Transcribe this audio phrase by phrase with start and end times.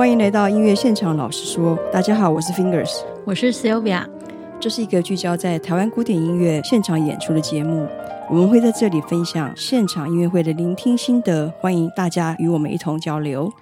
[0.00, 1.14] 欢迎来到音乐现场。
[1.14, 4.06] 老实说，大家好，我是 Fingers，我是 Sylvia。
[4.58, 7.86] 这是一个聚焦在台湾古典音乐现场演出的节目，
[8.30, 13.52] 我们会在这里分享现场音乐会的聆听心得，欢迎大家与我们一同交流。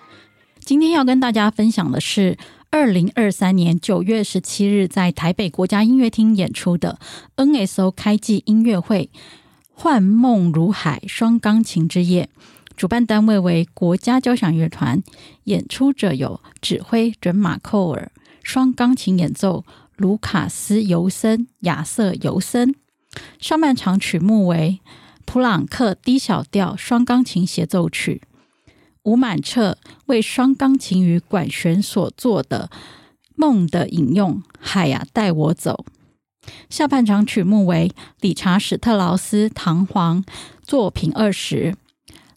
[0.60, 2.36] 今天要跟大家分享的是
[2.70, 7.00] 二零二三年九月十七日在台北国家音乐厅演出的
[7.34, 9.10] NSO 开季音乐会
[9.72, 12.28] 《幻梦如海双钢琴之夜》。
[12.78, 15.02] 主办单位为国家交响乐团，
[15.44, 18.12] 演出者有指挥准马寇尔，
[18.44, 19.64] 双钢琴演奏
[19.96, 22.76] 卢卡斯尤森、亚瑟尤森。
[23.40, 24.78] 上半场曲目为
[25.24, 28.22] 普朗克 D 小调双钢琴协奏曲，
[29.02, 32.70] 吴满彻为双钢琴与管弦所作的
[33.34, 35.84] 《梦的引用》，海呀带我走。
[36.70, 40.22] 下半场曲目为理查史特劳斯唐璜
[40.62, 41.74] 作品二十。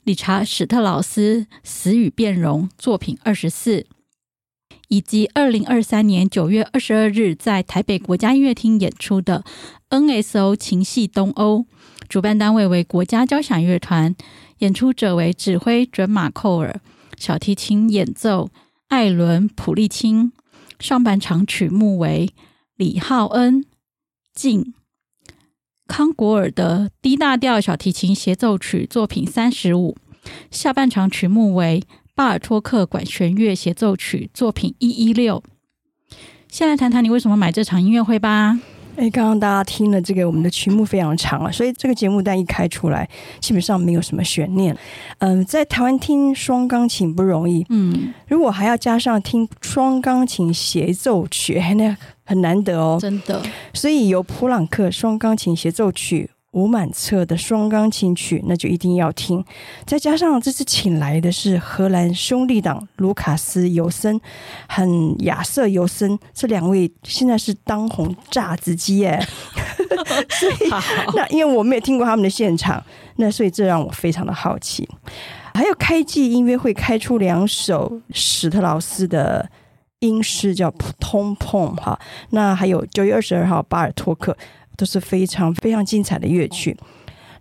[0.04, 3.86] 理查史特劳斯死与变容作品二十四，
[4.88, 9.44] 以及二零二三年九月二十二日在台北国家音乐厅演出的
[9.92, 11.68] NSO 情系东欧，
[12.10, 14.16] 主办单位为国家交响乐团，
[14.58, 16.82] 演出者为指挥准马寇尔，
[17.18, 18.50] 小提琴演奏
[18.88, 20.32] 艾伦普利钦，
[20.80, 22.34] 上半场曲目为
[22.76, 23.64] 李浩恩
[24.34, 24.74] 静。
[25.92, 29.98] 康果尔的低大调小提琴协奏曲作品三十五，
[30.50, 31.84] 下半场曲目为
[32.16, 35.44] 巴尔托克管弦乐协奏曲作品一一六。
[36.48, 38.58] 先来谈谈你为什么买这场音乐会吧。
[38.98, 43.08] 哎，刚刚大家听了这个，我们的曲目非常长啊，所以这个节目单一开出来，
[43.40, 44.76] 基本上没有什么悬念。
[45.20, 53.42] 嗯、呃，在台湾听双钢琴不容易，嗯，如果还要加上听双钢琴协奏曲，那很难得哦，真的。
[53.74, 56.30] 所以由普朗克双钢琴协奏曲。
[56.52, 59.44] 吴满彻的双钢琴曲，那就一定要听。
[59.86, 64.20] 再加上这次请来的是荷兰兄弟党卢卡斯尤森
[64.68, 69.20] 和亚瑟尤森，这两位现在是当红炸子鸡耶。
[70.30, 70.70] 所以，
[71.16, 72.84] 那因为我没有听过他们的现场，
[73.16, 74.88] 那所以这让我非常的好奇。
[75.54, 79.50] 还有开季音乐会开出两首史特劳斯的
[80.00, 80.70] 音诗，叫
[81.00, 81.98] 通碰哈。
[82.32, 84.36] 那还有九月二十二号巴尔托克。
[84.82, 86.76] 都是非常非常精彩的乐曲。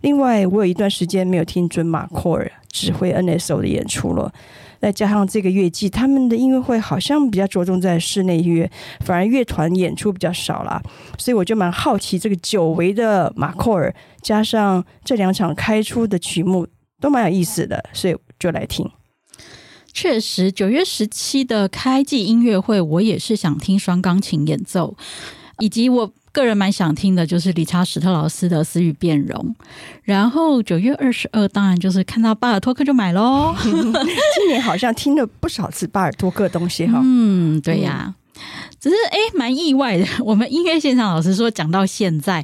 [0.01, 4.31] 另外，我有一段时间没有听准马库尔指挥 NSO 的演出了。
[4.79, 8.69] 再加上这个乐季，他们的音乐会好像比较着重在室内乐，
[8.99, 10.79] 反而乐团演出比较少啦。
[11.17, 13.91] 所以我就蛮好奇，这个久违的马库尔
[14.21, 16.67] 加上这两场开出的曲目
[16.99, 18.87] 都蛮有意思的，所以就来听。
[19.93, 24.95] 确实，九月十七的开季音乐会，我也是想听双钢琴演奏，
[25.57, 26.13] 以及我。
[26.31, 29.55] 个人蛮想听的，就是理查史特劳斯的《私欲变容》，
[30.03, 33.55] 然后九月二十二，当然就是看到巴尔托克就买喽。
[33.63, 36.99] 今年好像听了不少次巴尔托克的东西哈。
[37.03, 38.15] 嗯，对呀，
[38.79, 40.05] 只是哎蛮意外的。
[40.23, 42.43] 我们音乐现场老师说，讲到现在。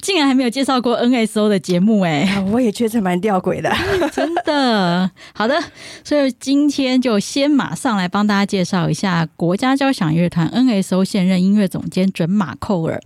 [0.00, 3.70] 竟然还没有介绍过 NSO 的节目哎、啊，我也觉得蛮吊诡的，
[4.12, 5.10] 真的。
[5.34, 5.60] 好的，
[6.04, 13.00] 所以今天就先马上来帮大家介绍一下国家交响乐团 NSO 现任音乐总监准马寇尔。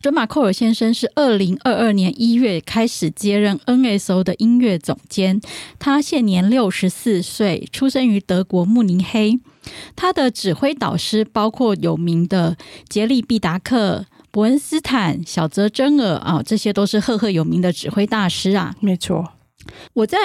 [0.00, 5.40] 准马寇尔先生是二零二二年一月开始接任 NSO 的音乐总监，
[5.78, 9.40] 他现年六十四岁，出生于德国慕尼黑。
[9.96, 12.56] 他的指挥导师包括有名的
[12.88, 14.06] 杰利毕达克。
[14.36, 18.74] 伯恩斯坦、小泽征尔啊，这些都是赫赫有名的指挥大师啊。
[18.80, 19.32] 没错，
[19.94, 20.18] 我在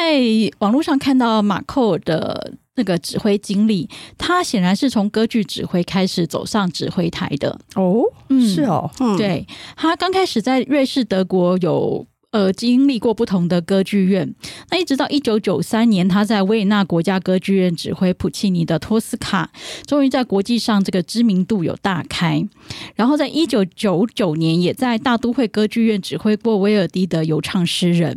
[0.60, 7.58] 网络上看到马寇的那个指挥经历，他显然是从歌剧指挥开始走上指挥台的。
[7.76, 12.06] 哦，嗯，是哦，嗯，对，他刚开始在瑞士、德国有。
[12.32, 14.34] 呃，经历过不同的歌剧院，
[14.70, 19.52] 那一直到一九九三年，他在维也纳国家歌剧院指挥普契尼的《托斯卡》，
[19.86, 22.48] 终于在国际上这个知名度有大开。
[22.96, 28.16] 然后在一九九九年，也在大都会歌剧院指挥过威尔第的《游唱诗人》。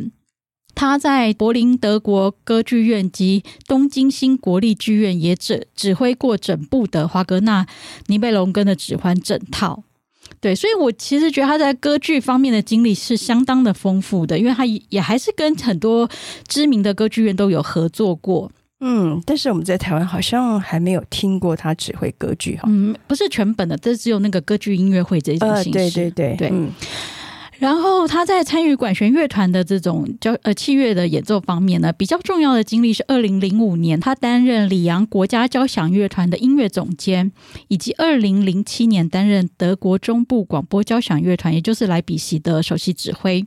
[0.77, 7.65] 他在柏林德国歌剧院及东京新国立剧院也指指挥过整部的华格纳
[8.07, 9.83] 《尼贝龙根》的指环整套。
[10.45, 16.07] 对，所以我其实觉得他在歌剧方面的经历是相当的丰富的，因为他也还是跟很多
[16.47, 18.53] 知名的歌剧院都有合作过。
[18.81, 22.65] 嗯，但是我们在台湾好像还没有听过他指挥歌剧哈。
[22.67, 25.79] 嗯，不是全本的，这只有那个歌剧音乐会这一种形式。
[25.79, 26.51] 呃、对对对对。
[26.53, 26.71] 嗯
[27.59, 37.31] 然后他在参与管弦乐团的这种交呃器乐的演奏方面呢，比较重要的经历是二零零五年他担任里昂国家交响乐团的音乐总监，
[37.69, 43.47] 以及二零零七年担任德国中部广播交响乐团，也就是莱比锡的首席指挥。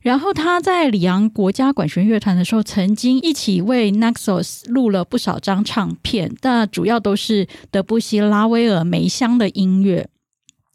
[0.00, 10.08] 然后他在里昂国家管弦乐团的时候，曾经一起为 Naxos 录了不少张唱片，但主要都是德布西、拉威尔、梅香的音乐。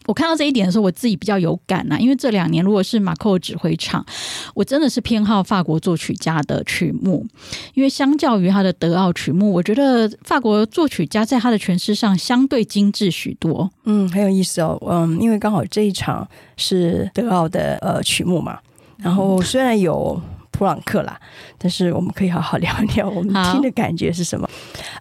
[0.05, 4.05] 我看到这一点的时候，我自己比较有感呐、啊，因为这两年如果是马寇指挥场，
[4.53, 7.25] 我真的是偏好法国作曲家的曲目，
[7.73, 13.69] 因为相较于他的德奥曲目，我觉得法国作曲家在他的诠释上相对精致许多。
[13.85, 14.81] 嗯，很有意思哦。
[14.89, 16.27] 嗯，因为刚好这一场
[16.57, 18.59] 是德奥的呃曲目嘛，
[18.97, 20.21] 然后虽然有。
[20.53, 21.19] 普朗克啦，
[21.57, 24.47] 但是我们可以好好聊一聊我们听的感觉是什么。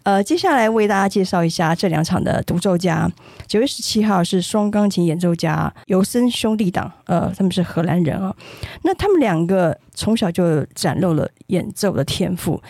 [0.02, 3.08] 呃，接下来为大家介绍一下这两场的独奏家。
[3.46, 8.34] 九月十七号是双钢琴演奏家尤森兄弟档，呃，他们是荷兰人啊、
[8.82, 12.60] 那他们两个从小就展露了演奏的天赋。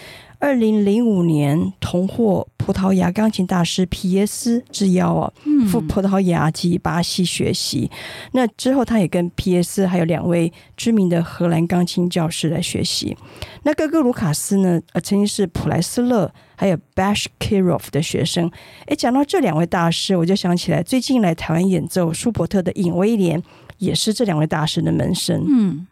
[0.42, 5.32] 二零零五年，同获葡萄牙钢琴大师皮耶斯之邀啊，
[5.70, 7.88] 赴葡萄牙及巴西学习。
[8.32, 13.16] 那之后，他也跟皮耶斯还有两位知名的荷兰钢琴教师来学习。
[13.62, 18.50] 那哥哥卢卡斯呢，呃，曾经是普莱斯勒还有 Bashkirov 的学生。
[18.86, 23.40] 诶，讲到这两位大师，我就想起来最近来台湾演奏舒伯特的尹威廉，
[23.78, 25.46] 也是这两位大师的门生。
[25.48, 25.86] 嗯。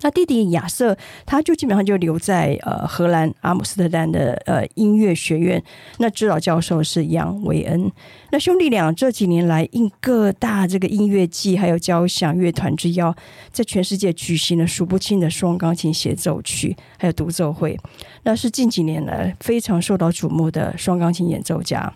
[0.00, 0.96] 那弟弟亚瑟，
[1.26, 5.62] 他就基本上就留在呃荷兰阿姆斯特丹的呃音乐学院。
[5.98, 7.90] 那指导教授是杨维恩。
[8.30, 13.12] 那兄弟俩这几年来应各大这个音乐季还有交响乐团之邀，
[13.50, 17.76] 在全世界举行了数不清的双钢琴协奏曲还有独奏会。
[18.22, 21.92] 那是近几年来非常受到瞩目的双钢琴演奏家。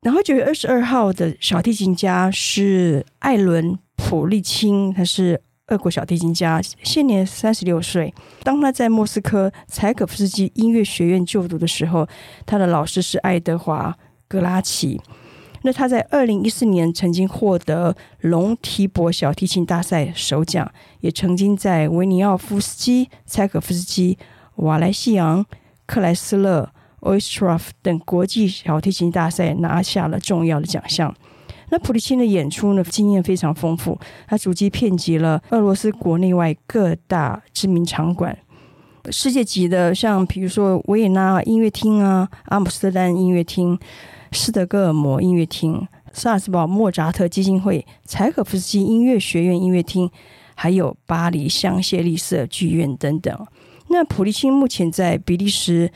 [0.00, 5.42] 然后九月二十二号的小提琴家是艾伦普利钦，他是。
[5.68, 8.12] 俄国小提琴家，现年三十六岁。
[8.42, 12.06] 当他在莫斯科柴可夫斯基音乐学院就读的时候，
[12.44, 13.96] 他的老师是爱德华
[14.28, 15.00] 格拉奇。
[15.62, 20.70] 那他在二零一四年曾经获得龙提伯小提琴大赛首奖，
[21.00, 24.18] 也曾经在维尼奥夫斯基、柴可夫斯基、
[24.56, 25.46] 瓦莱西昂、
[25.86, 26.70] 克莱斯勒、
[27.00, 31.14] 奥伊斯特洛夫等国际小提琴大赛拿下了重要的奖项。
[31.70, 38.36] 那普利钦的演出呢，经验非常丰富，他足迹遍及了俄罗斯国内外各大知名场馆，
[39.10, 43.78] 世界级的，像比如说维也纳音乐厅啊、阿姆斯特丹音乐厅、
[44.32, 50.10] 斯德哥尔摩音乐厅、萨尔茨堡莫扎特基金会、柴可夫斯基音乐学院音乐厅，
[50.54, 53.46] 还有巴黎香榭丽舍剧院等等。
[53.88, 55.90] 那普利钦目前在比利时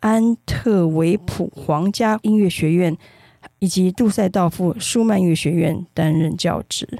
[0.00, 2.96] 安特卫普皇家音乐学院。
[3.62, 6.98] 以及杜塞道夫舒曼乐学院担任教职，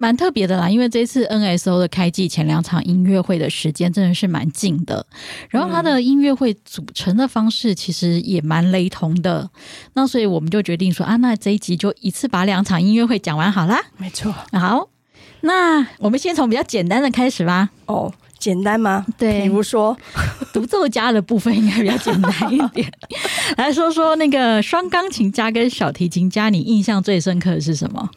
[0.00, 0.68] 蛮特别的啦。
[0.68, 5.06] 因为这次 NSO 的开季前两场音乐会的时间真的是蛮近的，
[5.48, 9.48] 然后他的音乐会组成的方式其实也蛮雷同的。
[9.92, 13.80] 那所以我们就决定说啊，那这一集就一次把两场音乐会讲完好啦。
[13.96, 14.88] 没错，好，
[15.42, 17.70] 那我们先从比较简单的开始吧。
[17.86, 18.12] 哦。
[18.40, 19.06] 简单吗？
[19.16, 19.96] 对，比如说
[20.52, 22.90] 独奏家的部分应该比较简单一点。
[23.58, 28.10] 来说说那个双钢琴家跟小提琴家，你印象最深刻的是什么？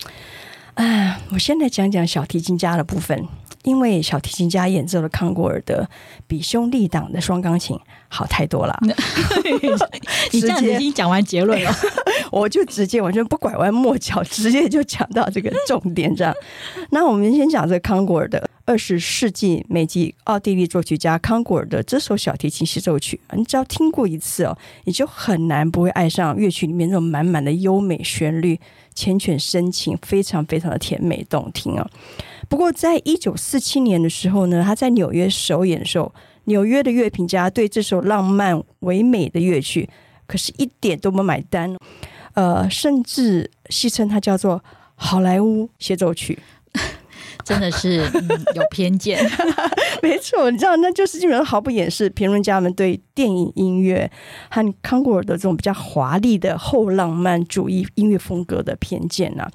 [0.75, 3.27] 啊，我先来讲讲小提琴家的部分，
[3.63, 5.87] 因为小提琴家演奏的康果尔德
[6.25, 7.77] 比兄弟党的双钢琴
[8.07, 8.75] 好太多了。
[10.31, 11.71] 你这样子已经讲完结论了，
[12.31, 16.33] 我就直接完全不拐弯抹角，直接就讲到这个重点这样。
[16.89, 18.49] 那我们先讲这个康果尔的。
[18.65, 28.57] 二十世纪美籍奥地利作曲家康古尔的这首小提琴协奏曲，你只要听过一次哦，你就很难不会爱上乐曲里面那种满满的优美旋律、
[28.95, 31.85] 缱绻深情，非常非常的甜美动听啊。
[32.47, 36.13] 不过，在一九四七年的时候呢，他在纽约首演的时候，
[36.45, 39.89] 纽约的乐评家对这首浪漫唯美的乐曲
[40.25, 41.75] 可是一点都不买单，
[42.33, 44.63] 呃，甚至戏称它叫做
[44.95, 46.39] 好莱坞协奏曲。
[47.43, 49.19] 真的是、嗯、 有偏见，
[50.01, 54.09] 没错，你知道，那就是基本上毫不掩饰评论家们对电影音乐
[54.49, 59.51] 和康果尔的这种比较华丽的后浪漫主义音乐风格的偏见啊。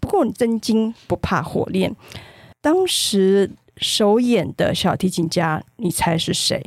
[0.00, 1.94] 不过，真金不怕火炼，
[2.60, 6.64] 当时首演的小提琴家，你猜是谁？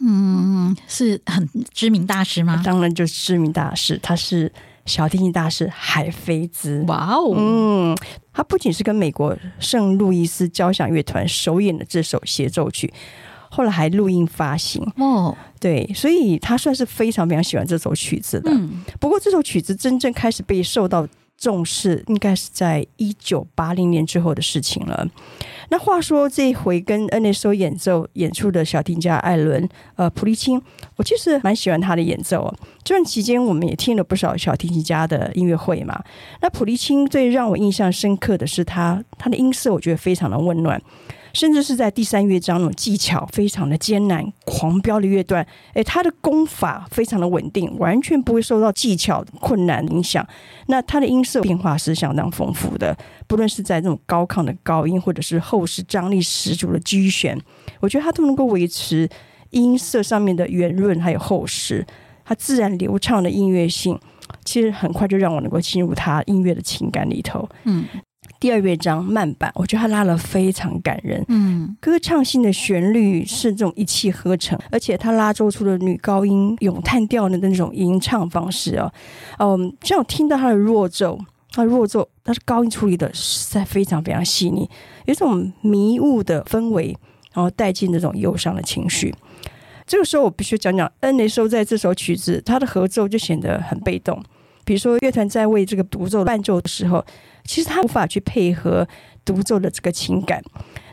[0.00, 2.60] 嗯，是很知名大师吗？
[2.64, 4.52] 当然就是知名大师，他是。
[4.86, 7.96] 小提琴大师海菲兹，哇哦，嗯，
[8.32, 12.92] 他不仅是跟美国圣路易斯交响乐团首演的这首协奏曲，
[13.50, 14.82] 后来还录音发行。
[14.96, 18.50] 哦，对，所以他算是非常非常喜欢这首曲子的。
[18.50, 21.06] 嗯，不过这首曲子真正开始被受到
[21.36, 25.06] 重视，应该是在一九八零年之后的事情了。
[25.70, 30.60] 那话说，这一回跟 NSO 演奏演出的小提琴家艾伦呃普利钦，
[30.96, 32.54] 我其实蛮喜欢他的演奏哦。
[32.82, 36.02] 这段期间，我们也听了不少小提琴家的音乐会嘛。
[36.42, 40.80] 那普利钦最让我印象深刻的是他他的音色，我觉得非常的温暖。
[41.32, 50.26] 甚至是在第三乐章那种技巧非常的艰难、狂飙的乐段，诶，他的功法非常的稳定，完全不会受到技巧困难影响。
[50.66, 52.96] 那他的音色变化是相当丰富的，
[53.26, 57.40] 不论是在这种高亢的高音，或者是厚实张力十足的 G 弦，
[57.80, 59.08] 我觉得他都能够维持
[59.50, 61.86] 音色上面的圆润还有厚实，
[62.24, 63.98] 他自然流畅的音乐性，
[64.44, 67.48] 其实很快就让我能够进入他音乐的情感里头。
[67.64, 67.84] 嗯。
[68.40, 71.22] 第二乐章慢板，我觉得他拉了非常感人。
[71.28, 78.90] 嗯，歌唱性的旋律是这种一气呵成，而且他拉奏出了女高音咏叹调的那种吟唱方式哦。
[79.38, 81.18] 嗯，像我听到他的弱奏，
[81.52, 84.62] 他的弱奏，他是高音处理的实在非常非常细腻，
[85.04, 86.96] 有一种迷雾的氛围，
[87.34, 89.14] 然后带进那种忧伤的情绪。
[89.86, 94.22] 这个时候我必须讲讲 NSO 在这首曲子，他的合奏就显得很被动。
[94.64, 97.04] 比如说乐团在为这个独奏伴奏的时候。
[97.50, 98.86] 其实他无法去配合
[99.24, 100.40] 独奏的这个情感。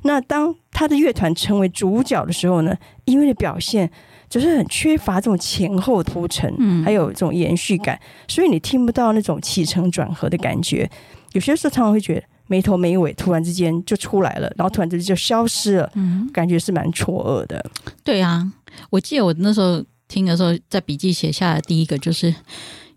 [0.01, 3.87] 那当他的乐团成为主角的时候呢，音乐的表现
[4.27, 10.89] 就是很缺乏这种前后铺陈，嗯，还有这种延续感，所以你听不到那种起承转合的感觉。
[11.33, 17.63] 有些时候常常会觉得没头没尾，突然之间就出来了，然后突然之间就消失了，嗯，感觉是蛮错愕的。
[18.03, 18.51] 对啊，
[18.89, 22.33] 我记得我那时候听的时候，在笔记写下的第一个就是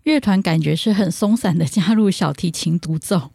[0.01, 3.29] 乐团感觉是很松散的加入小提琴独奏。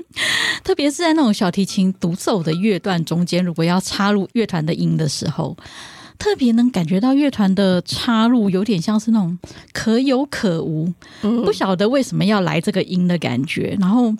[0.64, 5.56] 特别是在那种小提琴独奏的乐段中间，如果要插入乐团的音的时候，
[6.18, 9.38] 特别能感觉到乐团的插入有点像是那种
[9.72, 14.14] 可有可无，不晓得为什么要来这个音的感觉，然后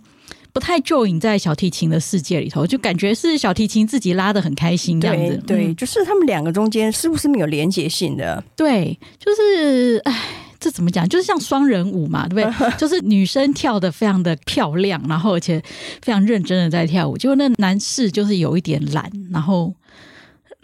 [0.53, 5.41] 不太 join 在小提琴的世界里头，就感觉是小提琴自己拉的很开心这样子。
[5.47, 8.43] 对，对，就是他们两个中间是不是没有连结性的？
[8.57, 10.49] 对，就是唉。
[10.63, 11.09] 这怎么讲？
[11.09, 12.71] 就是像双人舞嘛，对不对？
[12.79, 15.61] 就是女生跳的非常的漂亮，然后而且
[16.01, 17.19] 非常认真的在跳舞。
[17.19, 19.75] 结果那男士就是有一点懒，然后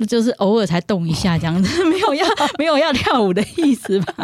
[0.06, 2.24] 就是偶尔才动一下这样子， 没有要
[2.58, 4.14] 没有要跳舞的意思吧？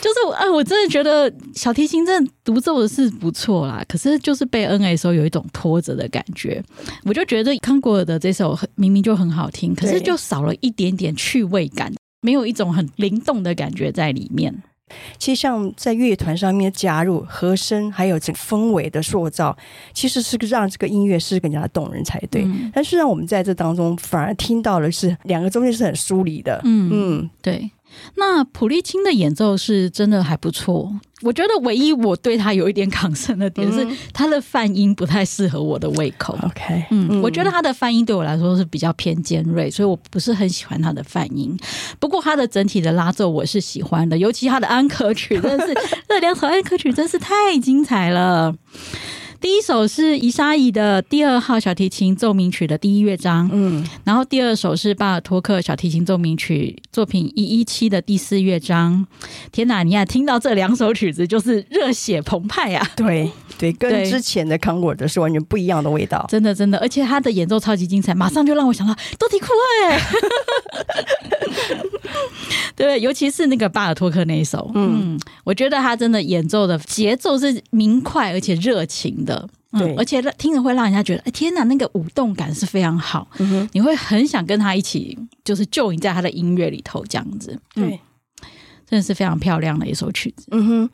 [0.00, 6.60] 就是哎，我真的觉得小提琴真的独奏的是不错啦，可是就是被 N A 时候有一种拖着的感觉。
[7.04, 11.92] 我就觉得康果尔的这首明明就很好听，可是就少了一点点趣味感。
[12.20, 14.62] 没有一种很灵动的感觉在里面。
[15.18, 19.56] 其实像在乐团上面加入和声，还有这个氛围的塑造，
[19.94, 22.42] 其实是让这个音乐是更加的动人才对。
[22.42, 26.60] 嗯、但是让我们在这当中反而听到的是两个中间是很疏离的。
[26.64, 27.70] 嗯嗯，对。
[28.16, 30.92] 那普利钦的演奏是真的还不错，
[31.22, 36.38] 我觉得唯一我对他有一点 抗生的点是他的泛音不太适合我的胃口。
[36.42, 41.56] OK，嗯，我觉得他的泛音对我来说是比较偏尖锐，所以我不是很喜欢他的泛音。
[41.98, 45.74] 不过他的整体的拉奏我是喜欢的，尤其他的安可曲，真的是
[46.08, 48.54] 这两首安可曲真是太精彩了。
[49.40, 59.06] 第一首是伊莎伊的第二号小提琴奏鸣曲的第一乐章，嗯，然后第二首是巴尔托克小提琴奏鸣曲作品一一七的第四乐章。
[59.50, 62.86] 天哪，你看听到这两首曲子就是热血澎湃啊！
[62.94, 69.46] 对对，跟之前的康果尔的是完全不一样的味道，真的真的，而且他的演奏超级精彩，马上就让我想到多提库
[69.88, 70.00] 哎，
[72.76, 79.29] 对，尤其是那个巴尔托克那一首，嗯，我觉得他真的演奏的节奏是明快而且热情的。
[79.30, 88.00] 的，对，而且听着会让人家觉得，哎，天哪，那个舞动感是非常好，嗯，你会很想跟他一起，就是 join 在他的音乐里头，这样子，对，
[88.86, 90.90] 真的是非常漂亮的一首曲子，嗯哼，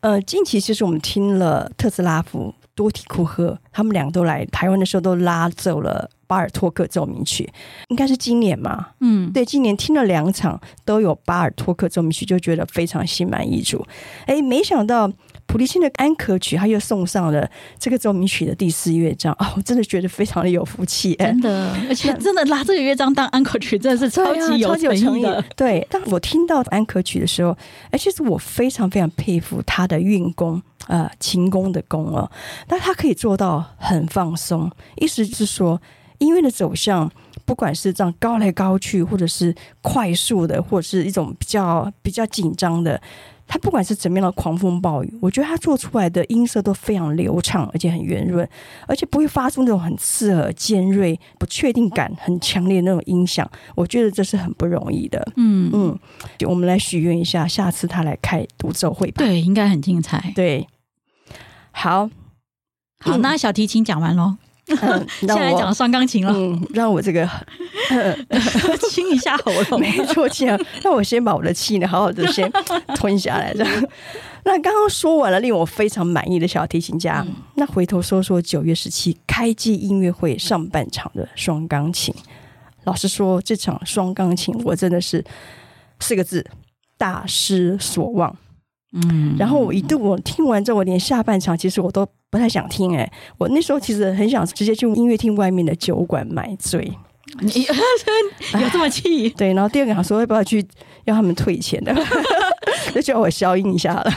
[0.00, 7.50] 呃，近期其实我们听了特斯拉夫、多提库赫，他们两个都来台湾的时候都拉奏了巴尔托克奏鸣曲，
[7.88, 13.84] 应该是今年嘛，嗯，对，今年听了两场都有巴尔托克奏鸣曲，就觉得非常心满意足，
[14.26, 15.10] 哎，没想到。
[15.50, 25.44] 普利钦的安可曲，他又送上了这个奏鸣曲的第四乐章哦，我真的觉得非常的有福气， 真的，而且真的拿这个乐章当安可曲，真的是超级 有诚意的。
[25.56, 27.50] 对，当我听到安可曲的时候，
[27.90, 32.30] 哎，其实我非常非常佩服他的运功，呃，琴功的功哦，
[32.68, 35.82] 但他可以做到很放松，意思是说，
[36.18, 37.10] 音乐的走向，
[37.44, 39.52] 不管是这样高来高去，或者是
[39.82, 43.00] 快速的，或者是一种比较比较紧张的。
[43.52, 48.48] 他不管是怎么样的狂风暴雨，我觉得他做出来的音色都非常流畅，而且很圆润，
[48.86, 53.50] 而且不会发出那种很刺耳、尖锐、不确定感很强烈的那种音响。
[53.74, 55.32] 我觉得这是很不容易的。
[55.34, 55.98] 嗯嗯，
[56.48, 59.24] 我们来许愿一下，下次他来开独奏会吧。
[59.24, 60.32] 对，应该很精彩。
[60.36, 60.68] 对，
[61.72, 62.08] 好，
[63.00, 64.36] 好，那小提琴讲完喽。
[64.82, 67.28] 嗯， 现在讲双钢琴了，嗯，让我这个
[68.90, 72.50] 清一下喉咙， 没错，这样让我先把我的气呢好好的先
[72.94, 73.52] 吞下来。
[73.54, 73.88] 这样，
[74.44, 82.14] 那刚刚说完了令我非常满意的小提琴家，嗯、那回头说说九月十七开季音乐会上半场的双钢琴。
[82.84, 85.22] 老实说，这场双钢琴我真的是
[86.00, 86.44] 四个字：
[86.96, 88.34] 大失所望。
[88.92, 92.96] 嗯，然后我一度我听完之后，我连下半场其实我都不太想听。
[92.96, 96.92] 哎，我那时候其实很想直接去音乐厅外面的酒馆买醉。
[97.40, 97.62] 你
[98.60, 99.30] 有这么气？
[99.30, 100.66] 对，然后第二个想说要不要去
[101.04, 101.94] 要他们退钱的，
[102.92, 104.12] 就叫我消音一下了。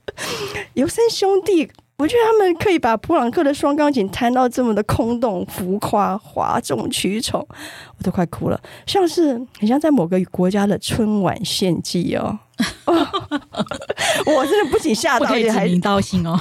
[0.72, 1.68] 尤森兄弟。
[1.98, 12.38] 我觉得他们可以把普朗克的双钢琴弹到这么的空洞、浮夸、哗众取宠，我都快哭了，像是很像在某个国家的春晚献祭哦。
[12.84, 12.94] 哦
[14.26, 16.38] 我真的不仅吓到，而且还道心哦。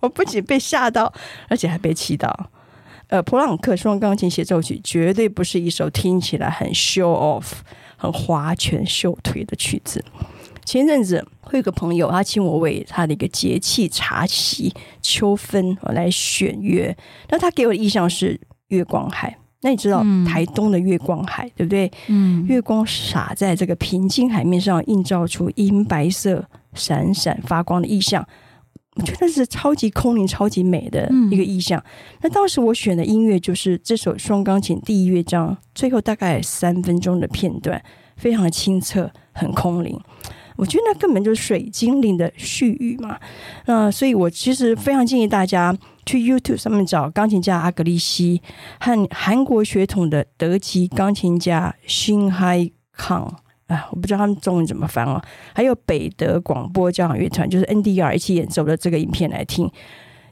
[0.00, 1.10] 我不仅被吓到，
[1.48, 2.50] 而且还被气到。
[3.08, 7.52] 呃，普朗克双钢琴协奏曲绝对不是一首听起来很 show off、
[7.96, 10.04] 很划拳秀腿的曲子。
[10.64, 16.96] 前阵子，会有个朋友，他请我为他的一个节气茶席秋分来选乐。
[17.28, 19.36] 那他给我的印象是月光海。
[19.60, 21.90] 那你知道台东的月光海，对不对？
[22.08, 28.26] 嗯，月光洒在这个平静海面上，映照出银白色闪闪发光的意象。
[28.96, 31.82] 我觉得是超级空灵、超级美的一个意象。
[32.20, 37.82] 那当时我选的音乐就是这首双钢琴第一乐章最后大概三分钟的片段，
[38.16, 39.98] 非常的清澈，很空灵。
[40.56, 43.18] 我觉得那根本就是水精灵的絮语嘛，
[43.66, 48.40] 那所以我其实非常建议大家去 YouTube 上面找钢琴家阿格利西
[48.80, 53.34] 和韩国血统的德籍钢琴家辛海康。
[53.66, 55.18] 啊，我不知道他们中文怎么翻哦，
[55.54, 59.70] 还有北德广播交响乐团就是 NDR 一起演奏的这个影片来听。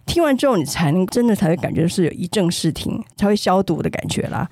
[0.05, 4.49] 听完之后，你才能真的才会感觉是有一正视听，才会消毒的感觉啦。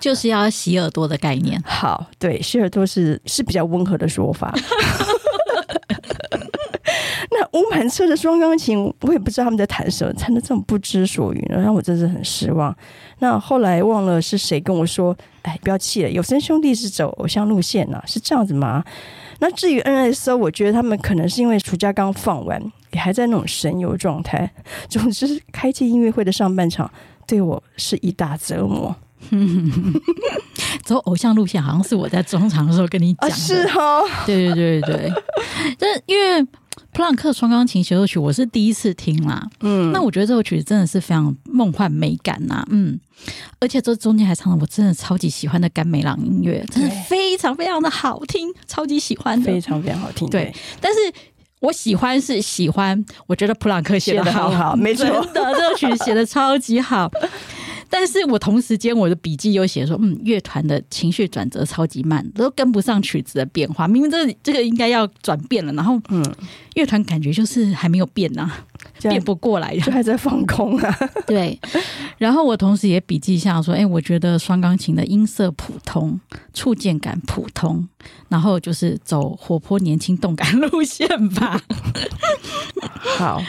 [0.00, 1.60] 就是要洗耳朵的概念。
[1.66, 4.54] 好，对，洗耳朵是是比较温和的说法。
[7.30, 12.74] 那乌满车的双钢琴，我也不知道他们在弹什么，弹得这么不知所云，让我真是很失望。
[13.18, 18.84] 那后来忘了是谁跟我说：“哎，不要气了，有声兄弟是走偶像路线呐、啊，是这样子吗？”
[19.40, 22.62] 那至于 NSO，我觉得他们可能是因为暑假刚放完，
[22.94, 24.50] 也还在那种神游状态。
[24.88, 26.90] 总之，开季音乐会的上半场
[27.26, 28.96] 对我是一大折磨。
[30.84, 33.34] 走偶像路线，好像是我在中场的时候跟你讲的。
[33.34, 35.12] 啊、是哦，对对对对，
[35.78, 36.46] 但因为。
[36.92, 39.44] 普朗克双钢琴协奏曲，我是第一次听啦。
[39.60, 42.66] 嗯，那我觉得这首曲子真的是非常梦幻美感呐、啊。
[42.70, 42.98] 嗯，
[43.58, 50.30] 而且这中间还唱了我真的超级喜欢的甘美朗音乐，真的非常非常的好听，超级喜欢的，非常非常好听。
[50.30, 50.98] 对，但是
[51.64, 57.10] 我喜欢是喜欢，我觉得普朗克写的好好，没错的，这首曲写的超级好。
[57.88, 63.86] 但是我同时间我的笔记又写说，嗯，乐团的情绪转折超级慢，都跟不上曲子的变化。
[63.86, 66.22] 明明这这个应该要转变了，然后嗯，
[66.74, 68.64] 乐团感觉就是还没有变呐、啊，
[69.00, 70.98] 变不过来，就还在放空啊。
[71.26, 71.58] 对。
[72.18, 76.20] 然后我同时也笔记下说，哎，我觉得双钢琴的音色普通，
[76.52, 77.88] 触键感普通，
[78.28, 81.60] 然后就是走活泼、年轻、动感路线吧。
[83.18, 83.42] 好。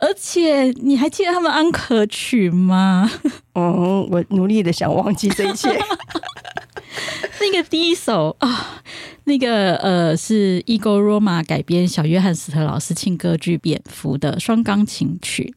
[0.00, 3.10] 而且你还记得他们安可曲吗？
[3.54, 5.70] 嗯，我努力的想忘记这一切。
[7.40, 8.82] 那个第一首啊，
[9.24, 15.54] 那个呃是 Igor Roma 改编小约翰斯特劳斯轻歌剧《蝙蝠》的双钢琴曲。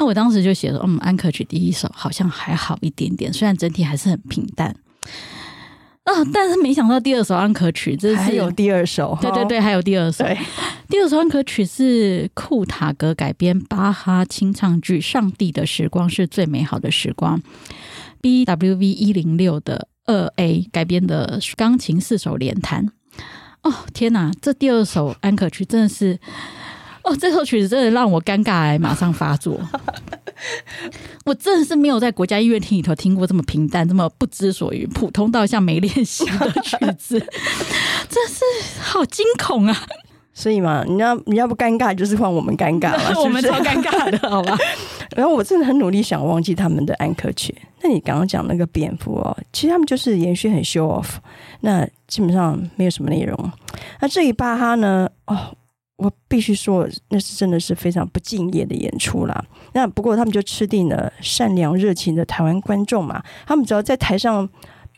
[0.00, 4.74] 那我当时就写说，嗯，安可曲第一首好像还好一点点，虽然整体还是很平淡。
[6.04, 6.24] 啊！
[6.32, 10.24] 但是没想到第二首安可曲，这是还有第二首，对对对，还有第二首。
[10.88, 17.40] 第二首安可曲是库塔格改编巴哈清唱剧《上帝的时光是最美好的时光》
[18.22, 22.88] ，BWV 一零六的二 A 改编的钢琴四手联弹。
[23.62, 24.32] 哦天哪！
[24.40, 26.18] 这第二首安可曲真的是，
[27.10, 29.60] 哦，这首曲子真的让我尴尬癌马上发作。
[31.26, 37.18] 我真的是没有在国家音乐厅里头听过这么平淡、这么不知所云、普通到像没练习的 曲子，
[38.08, 38.44] 真是
[38.80, 39.76] 好惊恐啊！
[40.32, 44.56] 所以嘛，你要你要不尴尬，就是换我们尴尬了， 我们超尴尬的，好吧？
[45.16, 47.54] 然后我真的很努力想忘记他们的安可曲。
[47.82, 51.16] 那你刚刚讲那个蝙蝠哦，其实他们就是延续很 show off，
[51.60, 53.52] 那基本上没有什么内容。
[54.00, 55.10] 那这一巴哈呢？
[55.26, 55.56] 哦。
[56.00, 59.44] 我必须说，那是真的是非常不敬业的演出啦。
[59.74, 63.22] 那不过他们就吃定了善良热情的台湾观众嘛。
[63.46, 64.48] 他们只要在台上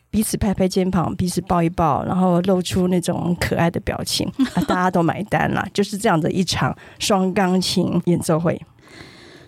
[0.09, 5.67] 彼此拍拍肩膀，彼此抱一抱，然后露出那种可爱的表情， 啊，大家都买单啦。
[5.73, 8.59] 就是这样的一场双钢琴演奏会。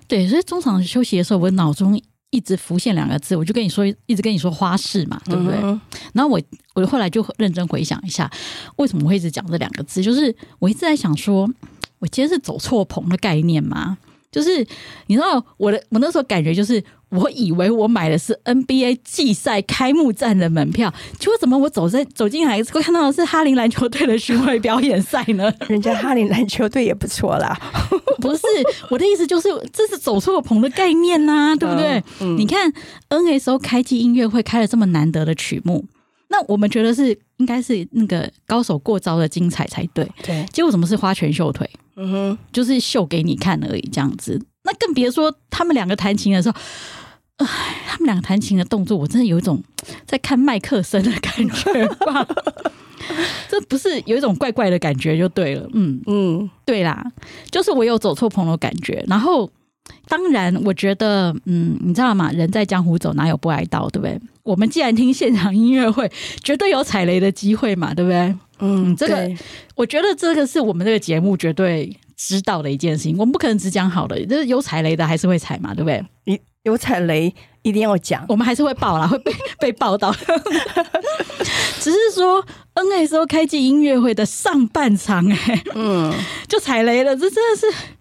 [0.08, 2.00] 对，所以中场休息的时候，我脑中
[2.32, 5.56] 一直浮现两个字，我就跟你说，一直跟你说花式嘛，对不对？
[5.62, 5.80] 嗯、
[6.14, 6.42] 然后我
[6.74, 8.30] 我后来就认真回想一下，
[8.78, 10.02] 为什么会一直讲这两个字？
[10.02, 11.50] 就是我一直在想说，
[12.00, 13.98] 我今天是走错棚的概念吗？
[14.32, 14.68] 就是
[15.08, 16.84] 你知道我的，我那时候感觉就是，
[17.16, 25.52] 我以为我买的是 NBA 季赛开幕战的门票，结果怎么我走在走进来，会看到的是哈林篮球队的巡回表演赛呢？
[25.68, 27.58] 人家哈林篮球队也不错啦。
[28.20, 28.42] 不是
[28.90, 31.98] 我的意思，就是这是走错棚的概念呐、啊，对不对？
[32.22, 32.72] 嗯嗯、你看
[33.10, 35.86] NSO 开季音乐会开了这么难得的曲目，
[36.30, 40.10] 那我们觉得是应该是那个高手过招的精彩才对。
[40.24, 41.70] 对，结果怎么是花拳绣腿？
[41.98, 44.42] 嗯哼，就是秀给你看而已，这样子。
[44.64, 46.58] 那更别说他们两个弹琴的时候，
[47.38, 47.48] 哎，
[47.88, 49.62] 他们两个弹琴的动作，我真的有一种
[50.06, 52.26] 在看麦克森的感觉吧。
[53.48, 55.70] 这不是有一种怪怪的感觉就对了。
[55.74, 57.06] 嗯嗯，对啦，
[57.52, 59.04] 就是我有走错棚的感觉。
[59.08, 59.50] 然后，
[60.08, 62.32] 当然，我觉得，嗯，你知道吗？
[62.32, 64.20] 人在江湖走，哪有不挨刀，对不对？
[64.42, 66.12] 我们既然听现场音乐会，
[66.44, 68.36] 绝对有踩雷的机会嘛，对不对？
[68.60, 69.30] 嗯，这个
[69.76, 73.16] 我觉得这个是我们这个节目绝对知道的一件事情。
[73.18, 76.04] 我们不可能只讲好的，就是有踩雷的还是会踩嘛，对不对？
[76.24, 80.14] 你有踩雷一定要讲，我们还是会爆啦，会被 被报道。
[81.80, 86.12] 只是说 NSO 开季音乐会的上半场，哎，嗯，
[86.48, 87.95] 就踩雷了，这真的是。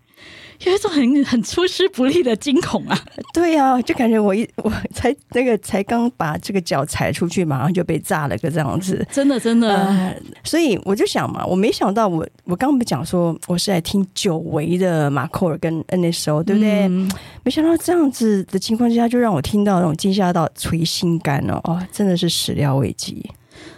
[0.65, 2.99] 有一种很很出师不利的惊恐啊！
[3.33, 10.17] 对呀、啊，就感觉我一我才那个才刚把这个脚踩出去，马上就被炸了个这样子，真的真的、呃。
[10.43, 16.85] 所以我就想嘛，我没想到我我刚刚不讲说我是来听久违的马寇尔跟 NSO，对不对？
[16.89, 17.11] 嗯、
[17.43, 23.29] 没想到这样子的情况之下，就让我听到那种惊吓到捶心肝哦，哦，真的是始料未及。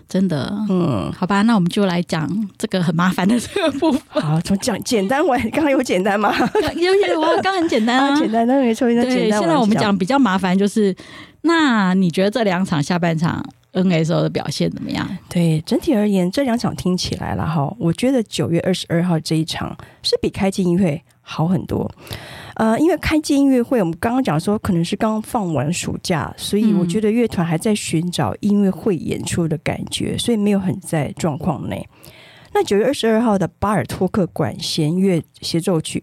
[0.09, 4.01] 真的，嗯，好吧，那我们就来讲这个很麻烦的这个部分。
[4.23, 6.33] 好，从讲简单我刚刚有简单吗？
[6.77, 9.41] 有有我，刚很简单啊，简单，那没错，那简单。
[9.41, 10.95] 现在我们讲比较麻烦，就是
[11.43, 15.07] 那你觉得这两场下半场 NSO 的表现怎么样？
[15.29, 21.91] 对，整体而言，这两场听起来了哈，我觉得九月二十二号这一场是比开季音乐会好很多。
[22.57, 31.87] 呃，因为开季音乐会，我们刚刚讲说可能是刚放完暑假，所以我觉得乐团还在寻找音乐会演出的感觉，所以没有很在状况内。
[32.55, 36.03] 那九月二十二号的巴尔托克管弦乐协奏曲，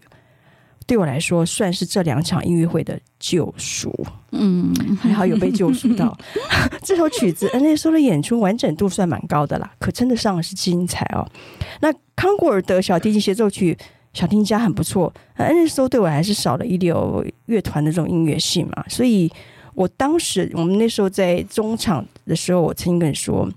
[0.86, 3.92] 对我来说算是这两场音乐会的救赎。
[4.30, 6.16] 嗯，还好有被救赎到。
[6.84, 11.26] 这首曲子 N A 说的演出完整度算蛮高的啦，可称得上是精彩哦。
[11.80, 13.76] 那康古尔德小提琴协奏曲。
[14.14, 19.30] 小听家很不错，那那时候对我还是少了一流乐团的这种音乐性嘛，所以
[19.74, 23.48] 我当时我们那时候在中场的时候，我曾经跟你说，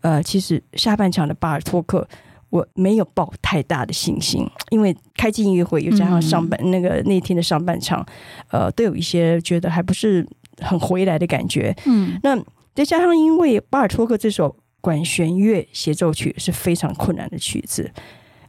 [0.00, 2.08] 呃，其实下半场的巴尔托克
[2.48, 8.04] 我没有抱太大的信心，因为开季音乐会又加上上半、嗯、那个那天的上半场，
[8.50, 10.26] 呃，都有一些觉得还不是
[10.62, 11.76] 很回来的感觉。
[11.84, 12.34] 嗯，那
[12.74, 17.90] 再加上因为巴尔托克这首管弦乐协奏曲是非常困难的曲子。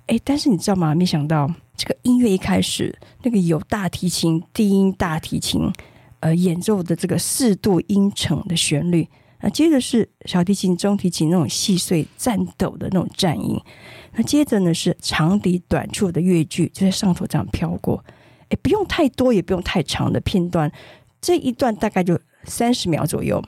[0.09, 0.95] 哎，但是你知道吗？
[0.95, 5.71] 没想到这个音乐一开始，那个有大提琴、低音大提琴，
[6.19, 9.07] 呃，演奏的这个四度音程的旋律，
[9.41, 13.61] 那接着是小提琴、中提琴那种细碎颤抖的那种颤音，
[14.13, 18.03] 那接着呢是长笛短促的乐句就在上头这样飘过，
[18.49, 20.71] 哎，不用太多，也不用太长的片段，
[21.21, 23.39] 这一段大概就三十秒左右。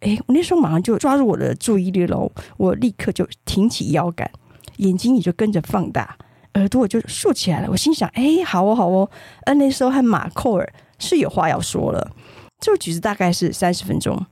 [0.00, 4.30] 哎，我那时候马上就抓住我的注意力了，我立刻就挺起腰杆。
[4.78, 6.16] 眼睛也就跟着放大，
[6.54, 7.68] 耳朵就竖起来了。
[7.70, 9.08] 我心想：哎，好哦，好哦。
[9.56, 12.10] 那时候和马寇尔是有话要说了。
[12.58, 14.26] 这个曲子大概是三十分钟，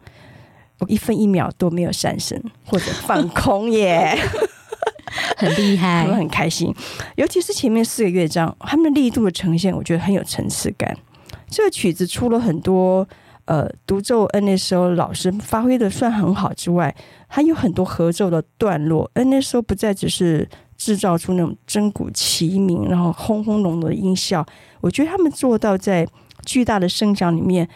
[0.81, 4.19] 我一分一秒都没有闪神或者放空耶，
[5.37, 6.75] 很厉害，我很开心。
[7.15, 10.97] 尤其是前面四个乐章，他们的力度的呈现，我觉得很有层次感。
[11.49, 13.07] 这个曲子出了很多。
[13.47, 16.95] 呃，独奏 NSO 老师发挥的算很好之外，
[17.27, 19.11] 还有很多合奏的段落。
[19.15, 24.45] NSO 不再只是制造出那种真鼓齐鸣，然后轰轰隆隆的音效。
[24.81, 26.07] 我觉得他们做到在
[26.45, 27.69] 巨大的声响里面，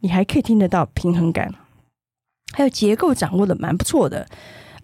[0.00, 1.52] 你还可以听得到平衡感，
[2.52, 4.26] 还有结构掌握的蛮不错的。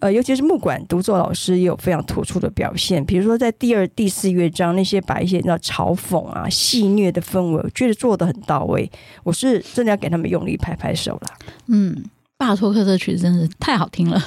[0.05, 8.87] 呃，尤其是木管独奏老师也有非常突出的表现，比如说在第二、第四乐章那些把一些叫嘲讽啊、戏谑的氛围，我觉得做的很到位。
[9.23, 11.21] 我是真的要给他们用力拍拍手了。
[11.69, 12.03] 嗯，
[12.37, 14.23] 巴尔托克这曲子真是太好听了，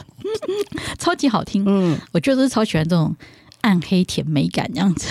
[0.98, 1.62] 超级好听。
[1.64, 3.14] 嗯，我就是超喜欢这种
[3.60, 5.08] 暗黑甜美感这样子，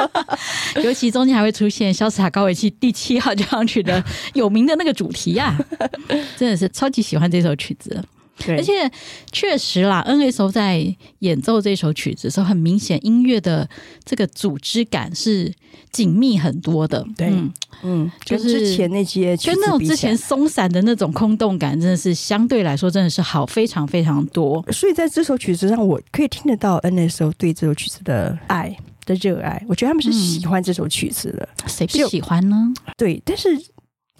[0.82, 4.02] 尤其中间还会出现肖斯塔高维奇第七号交响曲的
[4.32, 5.58] 有名的那个主题啊，
[6.38, 8.02] 真的是超级喜欢这首曲子。
[8.38, 8.90] 对，而且
[9.30, 13.68] 确实啦，NSO 在演奏这首曲子的时候，很明显音乐的
[14.04, 15.52] 这个组织感是
[15.90, 17.06] 紧密很多的。
[17.16, 24.64] 对，嗯，嗯就是之前那些跟那种之前松散的那种空洞感，真的是相对来说真的是好非常非常多。
[24.72, 29.62] 所以在这首曲子上，我可以听得到 NSO 对这首曲子的爱的热爱。
[29.68, 32.72] 我觉得他们是喜欢这首曲子的，谁、嗯、不喜欢呢？
[32.96, 33.48] 对，但是。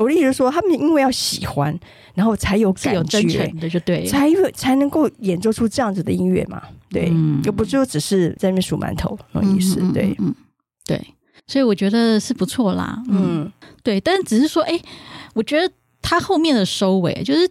[0.03, 1.79] 我的意思是说，他们因为要喜欢，
[2.15, 6.63] 然后才有感觉，的就对，才有才能够演奏出这样子的音乐嘛。
[6.91, 9.79] 对，嗯、又不就只是在那边数馒头那种意思。
[9.81, 10.35] 嗯、对，嗯，
[10.85, 11.01] 对，
[11.47, 13.03] 所以我觉得是不错啦。
[13.09, 14.79] 嗯，嗯对，但是只是说，哎，
[15.33, 17.49] 我觉得他后面的收尾，就是，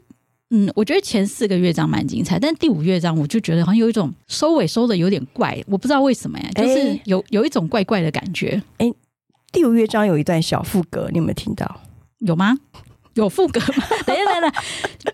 [0.51, 8.61] 嗯，我觉得前四个乐章蛮精彩，但第五乐章我就觉得好像有一种收尾收的有点怪，我不知道为什么呀，就是有有一种怪怪的感觉。
[8.77, 8.93] 哎，
[9.51, 11.81] 第五乐章有一段小副歌，你有没有听到？
[12.21, 12.57] 有吗？
[13.15, 13.83] 有副歌吗？
[14.07, 14.63] 等一下，等一下，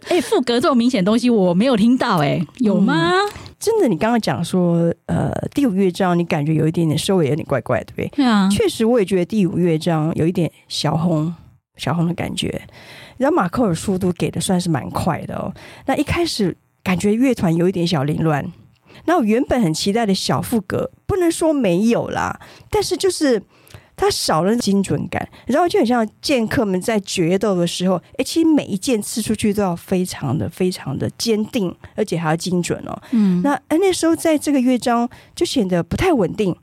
[0.10, 3.12] 哎，副歌这种明显东西我没有听到，哎，有吗？
[3.12, 8.08] 嗯、真的，你刚刚讲说，呃，第五乐章你感觉有一点点收尾有点怪怪，对不对？
[8.18, 11.34] 对啊，确实，我也觉得第五乐章有一点小红
[11.76, 12.62] 小红的感觉。
[13.18, 15.52] 然后马克尔速度给的算是蛮快的哦。
[15.88, 18.46] 那一开始感觉乐团有一点小凌乱。
[19.06, 22.40] 那我原本很期待的小副歌，不能说没有啦，
[22.70, 23.42] 但是就是。
[23.98, 32.98] 它少了精准感，然后就很像剑客们在决斗的时候，哎，其实每一剑刺出去都要非常的、非常的坚定，而且还要精准哦。
[33.12, 36.56] 嗯，那那时候在这个乐章就显得不太稳定。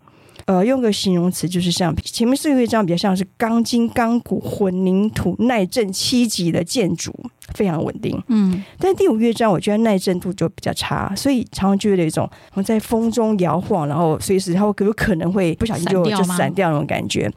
[0.46, 7.14] 呃，用个形容词就是像前面四个乐章比较像是钢筋钢骨混凝土耐震七级的建筑，
[7.54, 8.22] 非常稳定。
[8.28, 12.28] 嗯，但第五乐章我觉得耐震度就比较差，所以常常就有一种
[12.64, 17.32] 在风中摇晃，然后随时它会有可能会不小心就就散掉那种感觉。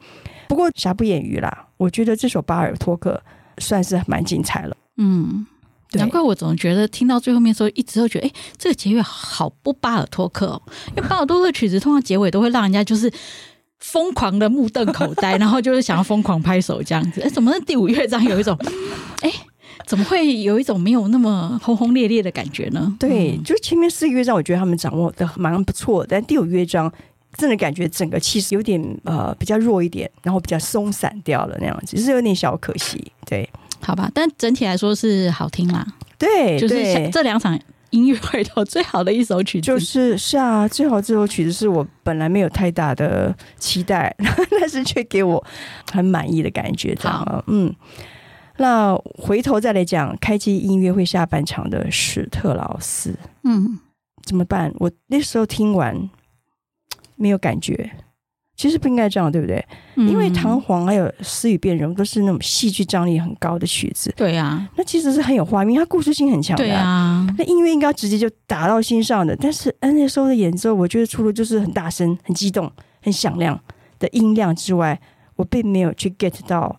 [0.46, 3.22] 不过瑕不掩瑜啦，我觉得这首巴尔托克
[3.58, 4.76] 算是蛮精彩了。
[4.96, 5.46] 嗯。
[5.92, 10.62] 难怪我总觉得听到最后面的时候，一直都觉得，哎，这个结尾好不巴尔托克哦。
[10.96, 13.10] 因为巴尔托克曲子通常结尾都会让人家就是
[13.78, 17.22] 疯狂的目瞪口呆， 然后就是想要疯狂拍手这样子。
[17.22, 18.58] 哎，怎么第五乐章有一种，
[19.22, 19.32] 哎，
[19.86, 22.94] 怎么会有一种没有那么轰轰烈烈的感觉呢？
[22.98, 26.92] 对，就是前面四个乐章，我觉得他们掌握的蛮不错，但第五乐章
[27.36, 33.10] 真的感觉整个气势有点呃比较弱一点，然后比较松散掉了那样子，就是有点小可惜。
[33.24, 33.48] 对。
[33.80, 35.86] 好吧，但整体来说是好听啦。
[36.18, 37.58] 对，就是这两场
[37.90, 44.14] 音乐会头最好的一首曲子，就是是啊，最好这首曲子是我本来没有太大的期待，
[44.60, 45.42] 但是却给我
[45.92, 46.94] 很满意的感觉。
[46.96, 47.74] 这样，嗯，
[48.58, 53.78] 那回头再来讲开机音乐会下半场的史特劳斯，嗯，
[54.24, 54.72] 怎么办？
[54.78, 56.10] 我那时候听完
[57.16, 57.90] 没有感觉。
[58.58, 59.64] 其实不应该这样，对不对？
[59.94, 64.12] 嗯、因为《唐璜》还有《诗与变容》都是那种戏剧张力很高的曲子。
[64.16, 66.64] 对呀、啊，那其实是很有画面，它故事性很强的。
[66.64, 69.36] 对啊，那音乐应该直接就打到心上的。
[69.36, 73.58] 但是 NSO 的演奏，我觉得除了就是很大声、很激动、很响亮
[74.00, 75.00] 的音量之外，
[75.36, 76.76] 我并没有去 get 到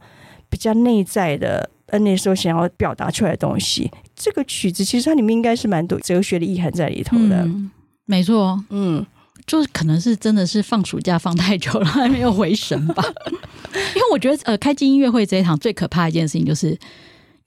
[0.49, 3.89] 比较内在的 NSO 想要表达出来的东西。
[4.13, 7.37] 这个曲子其实它里面应该是蛮多哲学的意涵在里头的。
[7.45, 7.71] 嗯、
[8.03, 9.05] 没错，嗯。
[9.49, 13.03] 就是可能是真的是放暑假放太久了，还没有回神吧。
[13.95, 16.77] 因为我觉得，呃，开机音乐会这一场最可怕的一件事情就是，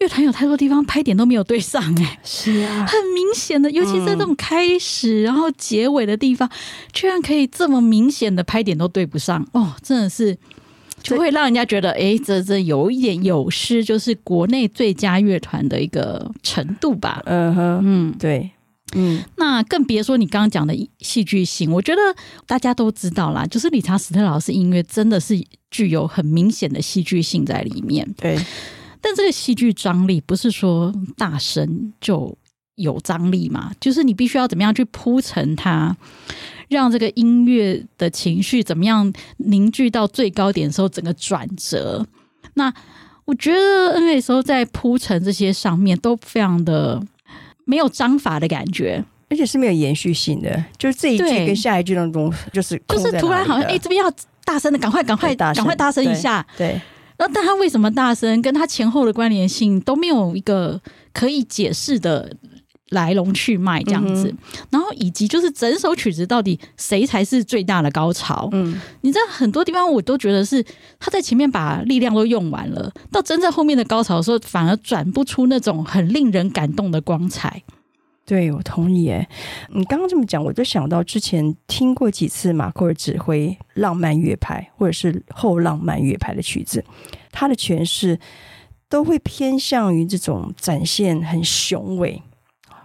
[0.00, 6.50] 乐团有太多地方拍点都没有对上，哎，是啊，很明显的，尤其在这种开始然后结尾的地方，
[6.92, 10.36] 居然可以这么明显的拍点都对不上，哦，真的是
[11.04, 17.22] 就会让人家觉得，哎，这这有一点有失，就是国内最佳乐团的一个程度吧。
[17.26, 18.50] 嗯哼，嗯，对。
[18.94, 22.00] 嗯，那更别说你刚刚讲的戏剧性，我觉得
[22.46, 28.07] 大家都知道啦，就是理查斯特劳斯音乐真的是具有很明显的戏剧性在里面。
[28.18, 28.38] 对，
[29.00, 32.37] 但这个戏剧张力不是说大声就
[32.74, 35.96] 有张力嘛，就是你必须要怎么样去铺陈它，
[36.68, 42.07] 让这个音乐的情绪怎么样凝聚到最高点的时候，整个转折。
[42.55, 42.72] 那
[43.24, 47.02] 我觉得 N A 时候在铺陈这些上面都非常的。
[47.64, 54.12] 没有章法的感觉，而且是没有延续性的，就是这一句跟下一句当中，就是就是突然好像哎，这边要
[54.44, 56.68] 大声的，赶快赶快赶快大声一下，对。
[56.68, 56.81] 对
[57.18, 60.81] 然后，但他为什么大声，跟他前后的关联性都没有一个
[61.12, 62.35] 可以解释的。
[62.92, 64.38] 来龙去脉这样子，嗯、
[64.70, 68.48] 然后以及就是整首曲子到底谁才是最大的高潮？
[68.52, 70.64] 嗯，你在很多地方我都觉得是
[70.98, 77.62] 他在前面把力量都用完了，到真正后面的高潮的时候，反而转不出那种很令人感动的光彩。
[78.24, 79.11] 对，我同意。
[79.11, 79.28] 哎，
[79.74, 86.85] 你刚刚这么讲，我就想到之前听过几次马克尔指挥浪漫乐派或者是后浪漫乐派的曲子，
[87.33, 88.18] 他的诠释
[88.88, 92.22] 都会偏向于这种展现很雄伟。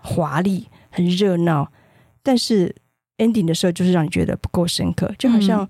[0.08, 1.70] 华丽、很热闹，
[2.24, 2.74] 但是
[3.17, 5.67] ending 的时候就是让你觉得不够深刻，就好像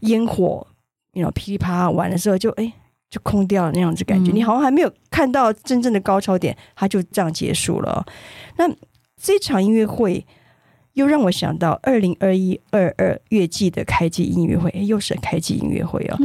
[0.00, 0.66] 烟火，
[1.12, 2.72] 你知道噼里啪啦完的时候就哎
[3.10, 8.06] 就空掉了那样子感觉，嗯、你好像还没有看到真正的高潮点，它就这样结束了。
[8.56, 8.64] 那
[9.20, 10.24] 这场音乐会。
[10.94, 16.16] 又让我想到二零二一二二月季的开季音乐会，又是开季音乐会哦。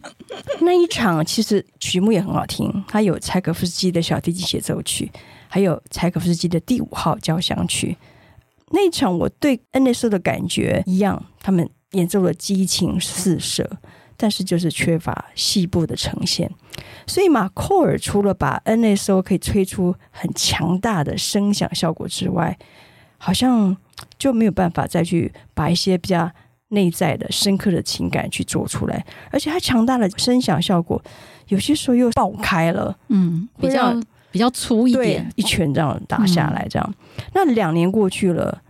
[0.62, 5.12] 那一场其实曲目也很好听，它有柴可夫斯基的小提琴协奏曲，
[5.48, 7.96] 还有柴可夫斯基的第五号交响曲。
[8.70, 13.68] 那一场我对 NSO 的感觉一样，他们演奏了激情四射，
[14.16, 16.50] 但是就是缺乏细部的呈现。
[17.06, 22.58] 所以马库尔除了把 NSO 可以吹出很强大的声响效果之外，
[23.18, 23.76] 好像。
[24.18, 26.30] 就没有办法再去把一些比较
[26.68, 31.02] 内在的、深刻的情感去做出来，而且它强大的声响效果，
[31.48, 33.98] 有些时候又爆开了，嗯，比较
[34.36, 36.94] 比较粗一点，一拳这样打下来，这样。
[37.16, 38.60] 嗯、那两年过去了，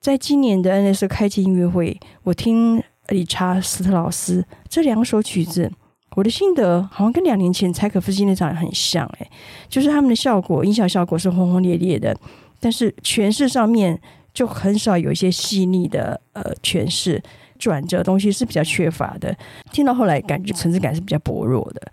[0.00, 5.70] 在今年的 NSO 开季音乐会，我听理查斯特劳斯这两首曲子，
[6.16, 9.30] 我的心得好像跟两年前柴可夫斯基那场很像，哎，
[9.68, 12.16] 就是他们的效果，音响效果是轰轰烈烈的，
[12.58, 14.00] 但是诠释上面。
[14.34, 17.22] 就很少有一些细腻的呃诠释，
[17.58, 19.36] 转折东西是比较缺乏的。
[19.70, 21.92] 听到后来感觉层次感是比较薄弱的。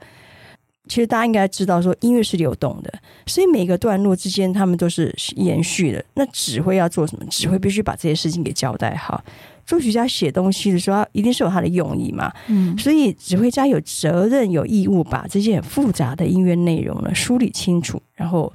[0.89, 2.91] 其实大家应该知道说音乐是流动的，
[3.27, 6.03] 所以每个段落之间他们都是延续的。
[6.15, 7.25] 那指挥要做什么？
[7.27, 9.23] 指挥必须把这些事情给交代好。
[9.65, 12.33] 作曲家写东西的时候，一定是有他的用意嘛。
[12.47, 18.51] 嗯，所以指挥家有责任、有义务把这些很复杂的音乐内容呢梳理清楚，然后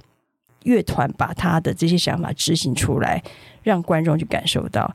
[0.65, 3.23] 乐团把他的这些想法执行出来。
[3.63, 4.93] 让观众去感受到，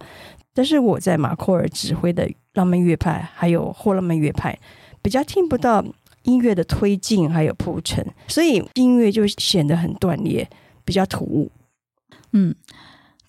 [0.54, 4.56] 但是我在马库尔指挥的浪漫乐派，还有后浪漫乐派，
[5.02, 5.84] 比较听不到
[6.24, 10.50] 音乐的推进还有铺陈，所以音乐就显得很断裂，
[10.84, 11.52] 比较突兀。
[12.34, 12.54] 嗯，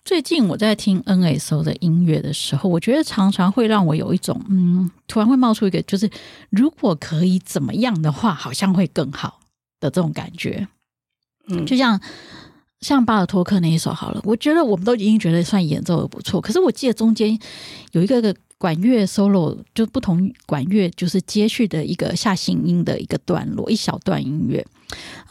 [0.03, 6.09] 最近我在听 NSO 的音乐的时候，我觉得常常会让我有一种嗯，突然会冒出一个，就是
[6.49, 9.39] 如果可以怎么样的话，好像会更好
[9.79, 10.67] 的这种感觉。
[11.47, 11.99] 嗯，就像。
[12.81, 16.41] 像巴尔托克那一首好了，我觉得我们都已经觉得算演奏的不错。
[16.41, 17.37] 可是我记得中间
[17.91, 24.63] 有一个个管乐 solo，就不同管乐就是接续的一个下行音的一个段落，一小段音乐。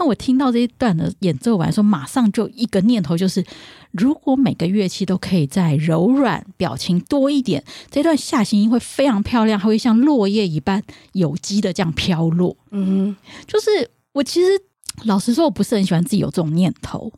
[0.00, 3.44] 那我听到这一段的演奏完的时候，马上就一个念头就是：
[3.92, 12.56] 如果每个乐器都可以再柔软，表情多一点，这段下行音会非常漂亮，还会像落叶一般有机的这样飘落。
[12.72, 13.14] 嗯，
[13.46, 14.60] 就是我其实
[15.04, 17.12] 老实说，我不是很喜欢自己有这种念头。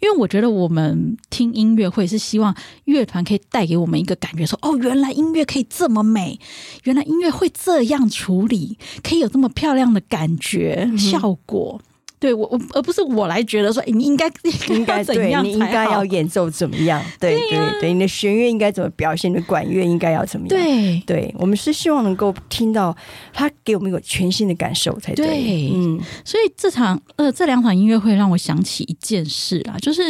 [0.00, 6.38] 因为我觉得我们听音乐会是希望乐团可以带给我们一个感觉，说哦，原来音乐可以这么美，
[6.84, 11.80] 原来音乐会这样处理，可以有这么漂亮的感觉效果。
[12.20, 14.30] 对我，我而不是我来觉得说，你应该
[14.68, 17.02] 应该怎样，你应该要演奏怎么样？
[17.18, 19.30] 对对对，对，你的弦乐应该怎么表现？
[19.30, 20.48] 你的管乐应该要怎么样？
[20.50, 22.94] 对对，我们是希望能够听到
[23.32, 25.26] 他给我们一个全新的感受才对。
[25.26, 30.02] 对嗯，所以这场呃这两场音乐会让我想起一件事啊，就是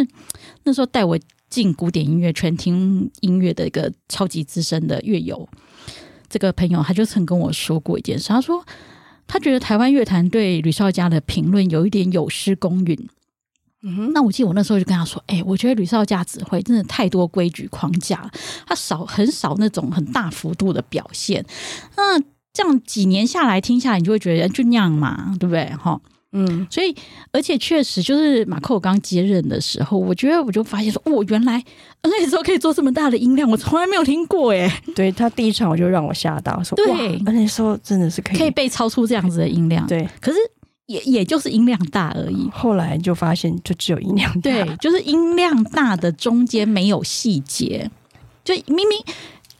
[0.65, 1.17] 那时候带我
[1.49, 5.49] 进古典音乐圈听音乐的一个超级资深的乐友，
[6.29, 8.65] 这个朋友他就曾跟我说过一件事，他说。
[9.33, 13.09] 他觉得台湾乐坛对吕少佳的评论有一点有失公允。
[13.83, 18.29] 嗯哼，那我记得我那时候就跟他说：“哎、欸，我觉得吕少佳指挥真的太多规矩框架，
[18.67, 21.47] 他少很少那种很大幅度的表现。
[21.97, 22.19] 那
[22.53, 25.67] 这样几年下来听下来，你就会觉得就那样嘛，对不对？
[25.77, 26.01] 哈。”
[26.33, 26.95] 嗯，所以
[27.33, 31.61] 而且确实就是马克，我刚接任的时候，我觉得我就发现说，哦，原来
[32.05, 34.83] 那时候可以做这么大的音量，我从来没有听过哎。
[34.95, 39.85] 对，他第一场我就让我吓到，说对，那时候真的是可以可以被超出这样子的音量。
[39.89, 40.39] 对，可是
[40.87, 42.49] 也也就是音量大而已。
[42.53, 47.91] 后来就发现就只有音量大，对，就是音量大的中间没有细节，
[48.45, 48.99] 就明明。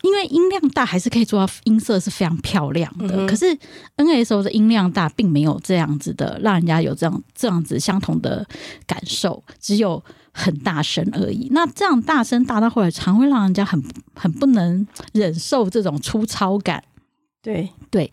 [0.03, 3.45] 因为音量大还是可以做到音色是非常漂亮的，嗯、可是
[3.97, 8.47] NSO 的音量大并没有这样子的，让人家有这样这样子相同的
[8.87, 11.49] 感受，只有很大声而已。
[11.51, 13.83] 那这样大声大到后来，常会让人家很
[14.15, 16.83] 很不能忍受这种粗糙感。
[17.43, 18.11] 对对，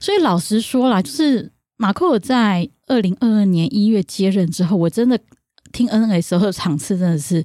[0.00, 5.16] 所以老实说啦，就是马克尔在二零二二年一月接任之后，我真的
[5.72, 7.44] 听 NSO 的场次真的是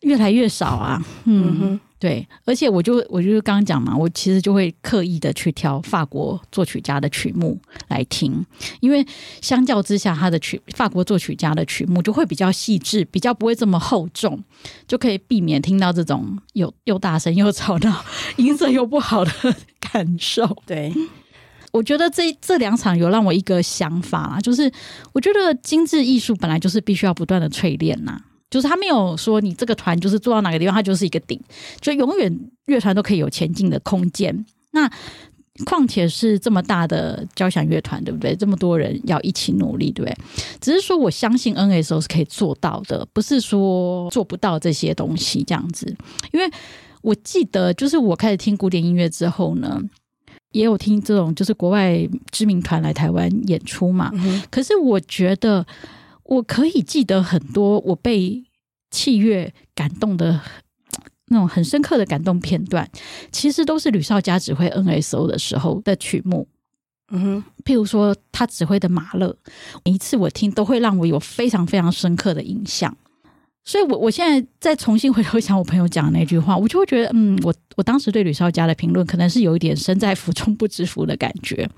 [0.00, 1.02] 越来越少啊。
[1.24, 1.46] 嗯。
[1.46, 7.58] 嗯哼对，而且我就我就是刚刚讲嘛，我其实就会刻意的去挑法国作曲家的曲目
[7.88, 8.44] 来听，
[8.80, 9.02] 因为
[9.40, 14.38] 相较之下，他的曲法国作曲家的曲目就会比较细致，比较不会这么厚重，
[14.86, 18.04] 就可以避免听到这种又又大声又吵闹、
[18.36, 19.32] 音色又不好的
[19.80, 20.58] 感受。
[20.66, 20.92] 对，
[21.72, 24.70] 我觉得这这两场有让我一个想法啦，就是
[25.14, 28.20] 我觉得精致艺术本来就是必须要不断的淬炼呐。
[28.50, 31.40] 就是他没有说你这个团就是做到哪个地方，它就是一个顶，
[31.80, 34.44] 就永远乐团都可以有前进的空间。
[34.72, 34.90] 那
[35.64, 38.34] 况且是这么大的交响乐团，对不对？
[38.34, 40.16] 这么多人要一起努力，对不对？
[40.60, 45.96] 只是说我相信 NSO 是可以做到的，不是说做不到这些东西这样子。
[46.32, 46.50] 因为
[47.02, 49.80] 我记得，就是我开始听古典音乐之后呢，
[50.50, 54.10] 也有听这种就是国外知名团来台湾演出嘛。
[54.14, 55.64] 嗯、可是我觉得
[56.24, 58.44] 我可以记得很多我被
[58.90, 60.40] 器乐感动的。
[61.28, 62.86] 那种很深刻的感动片段，
[63.32, 66.46] 其实都是吕少佳指挥 NSO 的时候的曲目。
[67.08, 69.34] 嗯哼，譬如说他指挥的马勒，
[69.86, 72.94] 每一次我听都会让我有非常非常深刻的印象。
[73.64, 81.68] 所以我，我我现在再重新回头想我朋友讲的那句话，我就会觉得，嗯，我我当时对吕少佳的评论，可能是有一点身在福中不知福的感觉，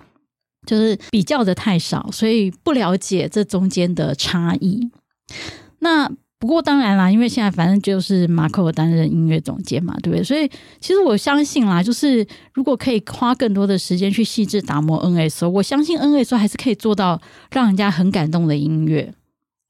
[0.67, 4.91] 就是比较的太少，所以不了解这中间的差异。
[5.79, 6.11] 那。
[6.39, 10.23] 不过当然啦，因为现在反正就是马寇尔担任音乐总监嘛，对不对？
[10.23, 10.47] 所以
[10.79, 17.19] 其实我相信啦，就是如果可以花更多的时间去细致打磨 NSO，我相信 NSO 还是可以做到
[17.51, 19.15] 让人家很感动的音乐。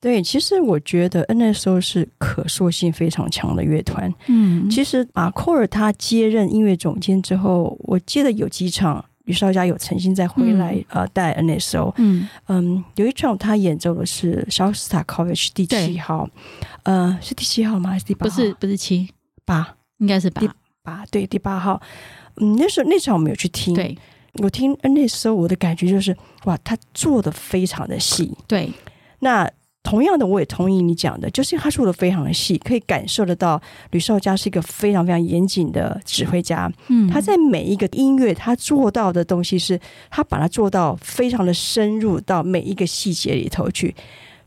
[0.01, 4.13] 对，其实我觉得 NSO 是可塑性非常强的乐团。
[4.27, 9.05] 嗯，其实马库尔他接任音乐总监之后，我记得有几场。
[9.27, 16.29] 吕绍嘉有曾经再回来、嗯、呃带 NSO，嗯嗯，有一场他演奏的是肖斯塔科维奇第七号，
[16.83, 17.91] 呃是第七号吗？
[17.91, 18.35] 还是第八号？
[18.35, 19.09] 不是不是七
[19.45, 20.43] 八，应该是八
[20.83, 21.81] 八对第八号。
[22.37, 23.97] 嗯，那时候那场我没有去听，对
[24.43, 28.73] 我听 NSO 我的感觉就是哇，他做的非常的细，对
[29.21, 29.49] 那。
[29.87, 33.63] 同样的，我也同意你讲的，就是他说的非常的细，可以感受得到
[33.93, 36.69] 吕少佳是一个非常非常严谨的指挥家。
[36.89, 39.79] 嗯，他在每一个音乐，他做到的东西是，
[40.11, 43.95] 他把它做到非常的深入到每一个细节里头去。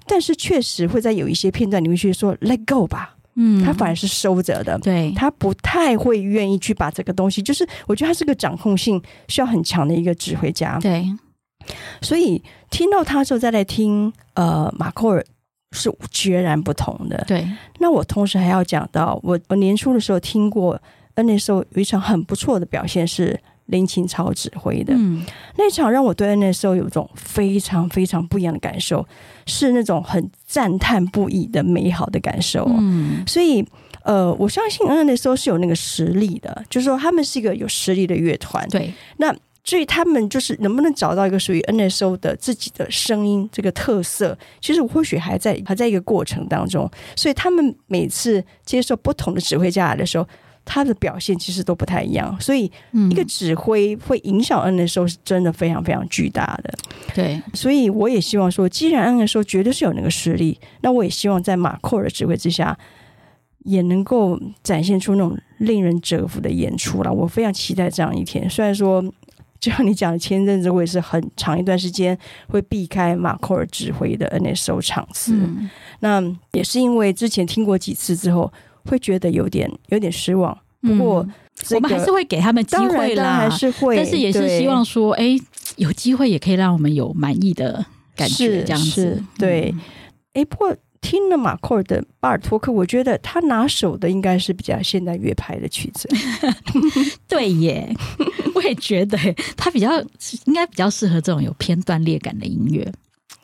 [0.05, 4.77] 但是确实会在有一些片段，你会去说 “let go” 吧，嗯，他反而是收着的。
[4.79, 10.77] 对，他不太会愿意去把这个东西，就是我觉得他是个掌控性需要很强的一个指挥家。
[10.79, 11.05] 对。
[12.01, 15.25] 所以听到他之后再来听，呃，马库尔
[15.71, 17.23] 是截然不同的。
[17.27, 17.47] 对，
[17.79, 20.81] 那我同时还要讲到，我我年初的时候听过，
[21.15, 25.23] 那时候有一场很不错的表现是林清超指挥的，嗯，
[25.57, 29.05] 那场让我对那时候有一种非常非常不一样的感受，
[29.45, 32.65] 是那种很赞叹不已的美好的感受。
[32.79, 33.63] 嗯，所以
[34.03, 38.67] 呃，我相信那时候是有那个实力的，就是说他们是一个有实力的乐团。
[38.69, 39.35] 对，那。
[39.63, 46.89] 所以他们就是能不能找到一个属于 NSO 的自己的声音这个特色，其实我或许还在还在一个过程当中。
[47.15, 50.25] 所以他们每次接受不同的指挥家来的时候，
[50.65, 52.35] 他的表现其实都不太一样。
[52.39, 52.71] 所以
[53.11, 56.73] 一个指挥会影响 NSO 是真的非常非常巨大的。
[57.13, 62.75] 对，所以我也希望说，既然 NSO 绝对是有那个实力，那我也希望在马库尔的指挥之下，
[63.65, 67.13] 也能够展现出那种令人折服的演出了。
[67.13, 68.49] 我非常期待这样一天。
[68.49, 69.03] 虽然说。
[69.59, 78.51] 就像你讲的，前阵子我也是很长一段时间会避开马库尔指挥的 NSO 场次，嗯，那也是因为之前听过几次之后，
[78.85, 80.57] 会觉得有点有点失望。
[80.81, 85.37] 不过，这个，我们还是会给他们机会啦，还是会，但是也是希望说，哎，
[85.75, 87.85] 有机会也可以让我们有满意的
[88.15, 89.21] 感觉，这样子。
[89.37, 89.75] 对，
[90.33, 90.75] 哎，不过。
[91.01, 96.09] 听了马克尔的巴尔托克，我觉得他拿手的应该是比较现代乐派的曲子。
[97.27, 97.91] 对耶，
[98.53, 99.17] 我也觉得
[99.55, 99.99] 他比较
[100.45, 102.91] 应该比较适合这种有偏断裂感的音乐。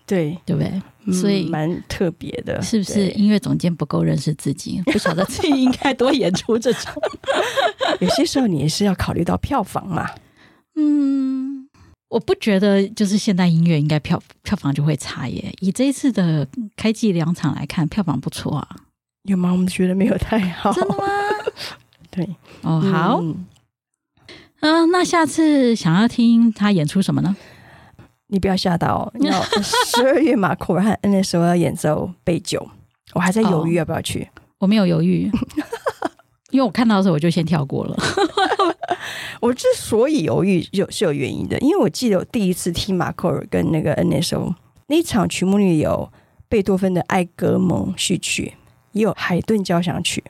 [0.05, 1.13] 对，对不对？
[1.13, 3.09] 所以蛮、嗯、特别的，是不是？
[3.11, 6.93] 音乐总监不够认识自己， 不晓得自己应该多演出这种。
[7.99, 10.07] 有些时候你也是要考虑到票房嘛。
[10.75, 11.34] 嗯。
[12.09, 15.53] 我不觉得就是现代音乐应该票票房就会差耶。
[15.59, 18.67] 以这一次的开季两场来看，票房不错啊。
[19.23, 19.51] 有吗？
[19.51, 20.71] 我们觉得没有太好。
[20.71, 21.03] 真的吗？
[22.11, 23.19] 对，哦，好。
[23.21, 23.45] 嗯、
[24.59, 27.35] 呃，那下次想要听他演出什么呢？
[28.27, 32.69] 你不要吓到，要 十二月马库尔和 NSO 要演奏杯酒，
[33.13, 34.23] 我还在犹豫要不要去。
[34.23, 35.29] 哦、我没有犹豫。
[36.51, 37.97] 因为我看到的时候我就先跳过了。
[39.41, 41.57] 我之所以犹豫，有是有原因的。
[41.59, 44.53] 因为我记得我第一次听马克尔跟那个 NSO
[44.87, 46.11] 那场曲目里有
[46.47, 48.53] 贝多芬的《艾格蒙序曲》，
[48.91, 50.23] 也有海顿交响曲。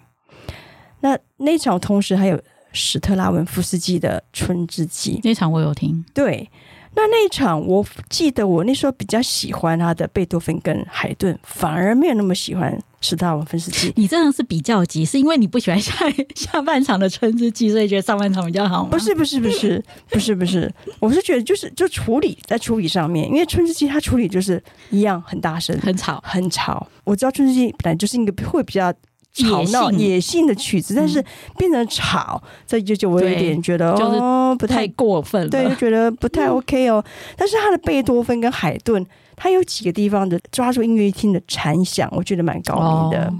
[1.02, 2.42] 那那场同时还有
[2.72, 5.18] 史特拉文夫斯基的《春之祭》。
[5.24, 6.04] 那场我有听。
[6.14, 6.50] 对，
[6.96, 13.94] 那那一场，我记得我那时候比较喜欢他的贝多芬跟海顿，反而没有那么喜欢史特拉文斯基。
[13.96, 15.94] 你真的是比较急，是因为你不喜欢下
[16.36, 18.90] 下半场的春之祭，所以觉得上半场比较好吗？
[18.92, 26.88] 不是，不是，不是， 不是，不是，我是觉得就是就处理在处理上面，因为春之祭它处理就是一样很大声、很吵、很吵。
[27.04, 28.94] 我知道春之祭本来就是一个会比较。
[29.36, 31.24] 吵闹野，性的曲子，但是
[31.58, 37.04] 变成吵，这、嗯、就就我有点觉得哦，不太，过分了，对，就觉得不太 OK 哦。
[37.06, 39.06] 嗯、但是他的贝多芬跟海顿，
[39.36, 43.28] 他有几个地方的抓住音乐厅的残响，我觉得蛮高明的。
[43.28, 43.40] 哦、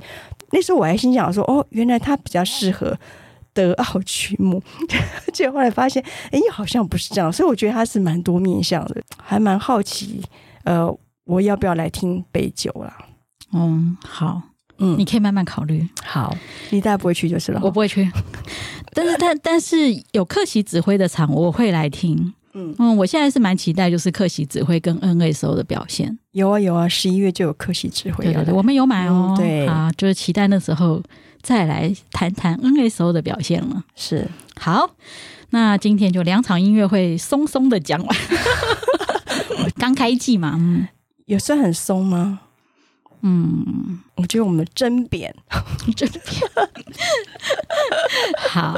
[0.52, 2.98] 那时候我还心想说，哦，原来他比较适合
[3.54, 4.62] 德奥曲目，
[5.32, 7.32] 结果后来发现，哎，好像不是这样。
[7.32, 10.22] 所以我觉得他是蛮多面向的，还蛮好奇，
[10.66, 10.94] 呃，
[11.24, 12.98] 我要不要来听贝九啦？
[13.54, 14.42] 嗯，好。
[14.78, 15.88] 嗯，你可以慢慢考虑。
[16.04, 16.36] 好，
[16.72, 17.60] 你大概不会去就是了。
[17.64, 18.10] 我不会去，
[18.94, 19.78] 但是但但是
[20.12, 22.34] 有客席指挥的场我会来听。
[22.58, 26.18] 嗯嗯，我现在是蛮期待，就是客席指挥跟 NSO 的表现。
[26.32, 28.24] 有啊有啊，十一月就有客席指挥。
[28.24, 29.36] 对对对，我们有买哦。
[29.36, 31.04] 嗯、对啊，就是期待那时候
[31.42, 33.84] 再来谈谈 NSO 的表现了。
[33.98, 34.26] 是，
[34.58, 34.90] 好，
[35.50, 38.18] 那今天就两场音乐会松松的讲完。
[39.78, 40.88] 刚开季嘛，嗯，
[41.26, 42.40] 有算很松吗？
[43.28, 45.34] 嗯，我觉得我们真扁，
[45.98, 46.22] 真扁。
[48.50, 48.76] 好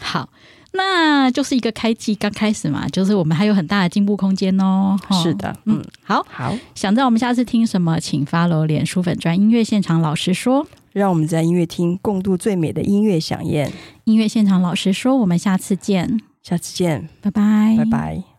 [0.00, 0.28] 好，
[0.72, 4.98] 那就是一个开季刚开始嘛，就是我们还有很大的进步空间哦。
[5.22, 13.72] 是的，嗯，好好，想知道我们下次听什么，请 follow 脸书粉专音乐现场老实说，让我们在音乐厅共度最美的音乐飨宴。
[14.02, 18.33] 音乐现场老实说，我们下次见，下次见，拜拜，拜拜。